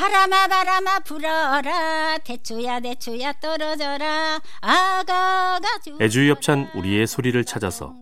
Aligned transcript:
바람아 0.00 0.48
바람아 0.48 1.00
불어라. 1.00 2.16
대추야 2.24 2.80
대추야 2.80 3.34
떨어져라. 3.34 4.40
아가가 4.62 5.60
애주협찬 6.00 6.70
우리의 6.74 7.06
소리를 7.06 7.44
찾아서 7.44 7.92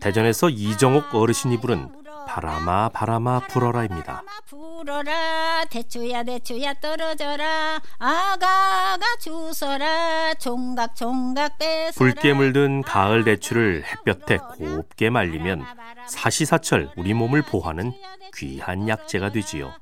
대전에서 0.00 0.50
이정옥 0.50 1.14
어르신이 1.14 1.60
부른 1.60 1.88
바람아 2.26 2.88
바람아 2.88 3.46
불어라입니다. 3.46 4.24
불어라. 4.46 5.64
대추야 5.70 6.24
대추야 6.24 6.74
떨어져라. 6.80 7.80
아가가 8.00 9.06
주서라. 9.20 10.34
종각 10.34 10.96
종각 10.96 11.58
뺏어라. 11.58 11.92
붉게 11.94 12.32
물든 12.32 12.82
가을 12.82 13.22
대추를 13.22 13.84
햇볕에 13.86 14.38
곱게 14.38 15.10
말리면 15.10 15.64
사시사철 16.08 16.90
우리 16.96 17.14
몸을 17.14 17.42
보호하는 17.42 17.92
귀한 18.34 18.88
약재가 18.88 19.30
되지요. 19.30 19.74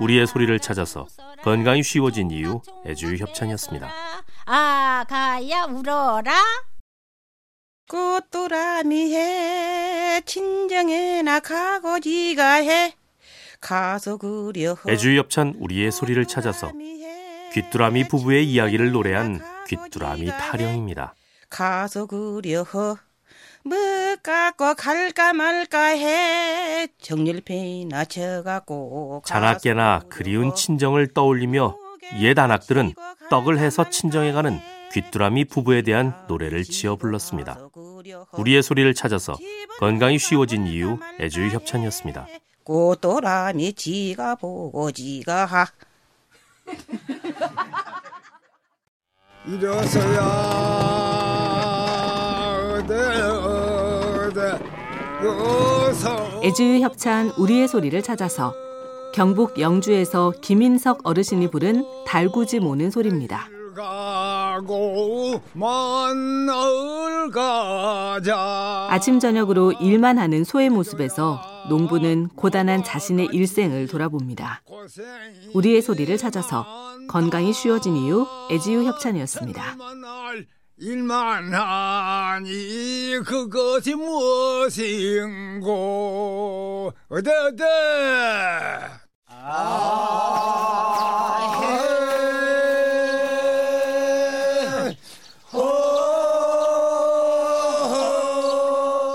우리의 0.00 0.26
소리를 0.26 0.58
찾아서 0.60 1.06
건강이 1.42 1.82
쉬워진 1.82 2.30
이유 2.30 2.60
애주의 2.86 3.18
협찬이었습니다. 3.18 3.90
아 4.46 5.04
가야 5.08 5.64
울어라. 5.64 6.32
꽃도라미 7.88 9.14
해. 9.14 10.20
친정에 10.24 11.22
나 11.22 11.40
가고 11.40 12.00
지가 12.00 12.54
해. 12.54 12.94
가서 13.60 14.16
그려 14.16 14.76
애주의 14.88 15.18
협찬 15.18 15.54
우리의 15.58 15.90
소리를 15.90 16.24
찾아서 16.26 16.72
귀뚜라미 17.52 18.08
부부의 18.08 18.46
이야기를 18.46 18.90
노래한 18.92 19.40
귀뚜라미 19.66 20.26
타령입니다. 20.26 21.14
가서 21.48 22.06
그려 22.06 22.64
뭐 23.64 23.76
깎고 24.22 24.74
갈까 24.74 25.32
말까 25.32 25.78
해. 25.88 26.88
정열패나 27.00 28.04
쳐갖고 28.04 29.22
자나깨나 29.26 30.02
그리운 30.08 30.54
친정을 30.54 31.12
떠올리며 31.12 31.76
옛 32.20 32.38
안악들은 32.38 32.94
떡을 33.30 33.58
해서 33.58 33.90
친정에 33.90 34.32
가는 34.32 34.60
귀뚜라미 34.92 35.46
부부에 35.46 35.82
대한 35.82 36.14
노래를 36.28 36.64
지어 36.64 36.96
불렀습니다. 36.96 37.58
우리의 38.32 38.62
소리를 38.62 38.94
찾아서 38.94 39.36
건강이 39.78 40.18
쉬워진 40.18 40.66
이유 40.66 40.98
애주의 41.20 41.50
협찬이었습니다. 41.50 42.26
꽃도라미 42.64 43.74
지가 43.74 44.36
보고 44.36 44.90
지가 44.90 45.44
하. 45.44 45.66
일어서야 49.46 50.85
애주의 56.42 56.82
협찬 56.82 57.32
우리의 57.38 57.68
소리를 57.68 58.00
찾아서 58.02 58.54
경북 59.14 59.58
영주에서 59.58 60.32
김인석 60.42 61.00
어르신이 61.04 61.50
부른 61.50 61.84
달구지 62.06 62.60
모는 62.60 62.90
소리입니다. 62.90 63.48
아침 68.88 69.18
저녁으로 69.20 69.72
일만 69.72 70.18
하는 70.18 70.44
소의 70.44 70.70
모습에서 70.70 71.40
농부는 71.68 72.28
고단한 72.28 72.84
자신의 72.84 73.28
일생을 73.32 73.88
돌아봅니다. 73.88 74.62
우리의 75.54 75.82
소리를 75.82 76.16
찾아서 76.16 76.66
건강이 77.08 77.52
쉬워진 77.52 77.96
이유 77.96 78.26
애지유 78.50 78.84
협찬이었습니다. 78.84 79.76
일만 80.78 81.54
하니 81.54 83.18
그것이 83.24 83.94
무엇인고? 83.94 85.72
어데 87.08 87.30
어데 87.34 87.64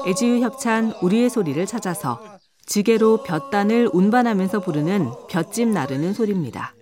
애지유 0.08 0.42
협찬 0.42 0.94
우리의 1.02 1.30
소리를 1.30 1.64
찾아서 1.68 2.20
지게로 2.66 3.22
볕단을 3.24 3.90
운반하면서 3.94 4.62
부르는 4.62 5.12
볕집 5.30 5.68
나르는 5.68 6.14
소리입니다. 6.14 6.74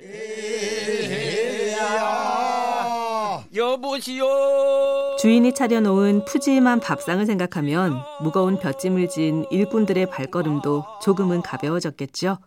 여보시오 3.56 5.16
주인이 5.18 5.54
차려놓은 5.54 6.26
푸짐한 6.26 6.82
밥상을 6.82 7.26
생각하면 7.26 8.00
무거운 8.22 8.60
볕짐을 8.60 9.10
진 9.10 9.46
일꾼들의 9.50 10.10
발걸음도 10.10 10.86
조금은 11.02 11.42
가벼워졌겠죠. 11.42 12.38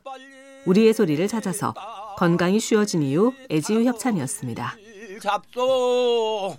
우리의 0.66 0.94
소리를 0.94 1.26
찾아서 1.26 1.74
건강이 2.16 2.60
쉬워진 2.60 3.02
이유 3.02 3.32
애지유 3.50 3.84
협찬이었습니다. 3.84 4.76
잡소 5.20 6.56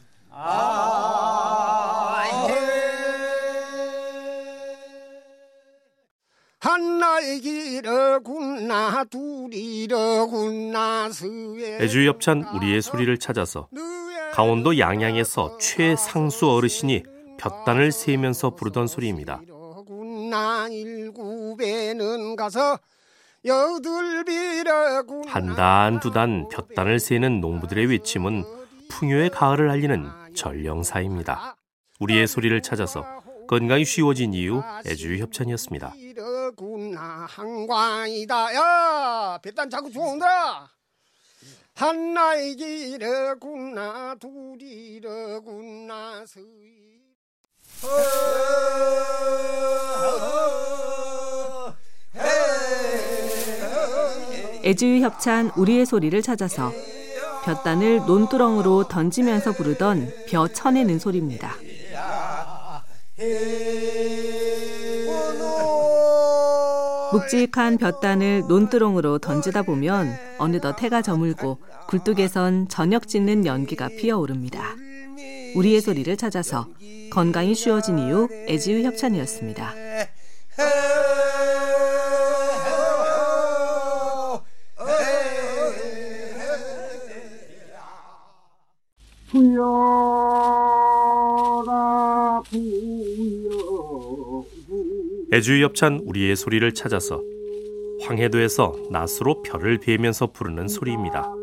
한나의 6.60 7.42
길어군나 7.42 9.04
둘이러군나 9.06 11.10
스에 11.12 11.80
애주의 11.82 12.08
협찬 12.08 12.44
우리의 12.56 12.82
소리를 12.82 13.18
찾아서 13.18 13.68
강원도 14.34 14.80
양양에서 14.80 15.58
최상수 15.60 16.50
어르신이 16.50 17.04
볕단을 17.40 17.92
세면서 17.92 18.56
부르던 18.56 18.88
소리입니다. 18.88 19.42
한 25.28 25.56
단 25.56 26.00
두 26.00 26.12
단 26.12 26.48
볕단을 26.50 27.00
세는 27.00 27.42
농부들의 27.42 27.86
외침은 27.88 28.44
풍요의 28.90 29.30
가을을 29.30 29.70
알리는 29.70 30.10
전령사입니다. 30.36 31.56
우리의 32.00 32.28
소리를 32.28 32.60
찾아서 32.62 33.06
건강이 33.48 33.86
쉬워진 33.86 34.34
이유 34.34 34.64
애주의 34.88 35.20
협찬이었습니다. 35.22 35.94
이러구나 41.44 41.46
한광이다 41.46 41.52
야 41.52 41.52
배단 41.52 41.52
자꾸 41.52 41.52
좋은다 41.52 41.52
한나의 41.76 42.56
길어구나 42.56 44.16
둘이러구나 44.20 46.26
스이 46.26 46.84
애주의 54.66 55.02
협찬 55.02 55.52
우리의 55.58 55.86
소리를 55.86 56.22
찾아서 56.22 56.72
볕단을 57.44 58.06
논두렁으로 58.08 58.88
던지면서 58.88 59.52
부르던 59.52 60.10
벼 60.28 60.48
쳐내는 60.48 61.00
소리입니다. 61.00 61.58
묵직한 67.12 67.78
볕단을 67.78 68.44
논두렁으로 68.48 69.20
던지다 69.20 69.64
보면 69.64 70.18
어느덧 70.44 70.82
해가 70.84 71.02
저물고 71.02 71.58
굴뚝에선 71.88 72.68
저녁 72.68 73.08
짓는 73.08 73.46
연기가 73.46 73.88
피어오릅니다. 73.88 74.76
우리의 75.56 75.80
소리를 75.80 76.18
찾아서 76.18 76.68
건강이 77.12 77.56
쉬워진 77.56 77.98
이유 78.00 78.28
애지유 78.50 78.84
협찬이었습니다. 78.86 79.74
부여라 89.30 89.64
부여 92.50 94.46
애주의 95.34 95.64
협찬 95.64 96.02
우리의 96.04 96.36
소리를 96.36 96.74
찾아서 96.74 97.22
황해도에서 98.06 98.76
낫으로 98.90 99.42
별을 99.44 99.80
베면서 99.80 100.28
부르는 100.28 100.68
소리입니다. 100.68 101.34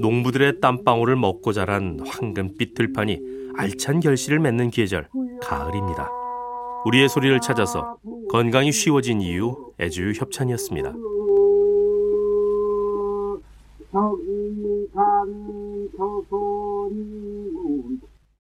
농부들의 0.00 0.60
땀방울을 0.60 1.16
먹고 1.16 1.52
자란 1.52 2.00
황금빛 2.06 2.74
들판이 2.74 3.20
알찬 3.56 4.00
결실을 4.00 4.40
맺는 4.40 4.70
계절 4.70 5.08
가을입니다. 5.40 6.10
우리의 6.86 7.08
소리를 7.08 7.40
찾아서 7.40 7.96
건강이 8.30 8.72
쉬워진 8.72 9.20
이유 9.20 9.72
애주의 9.80 10.14
협찬이었습니다. 10.16 10.92
음, 14.96 15.88
대한민국 15.96 18.13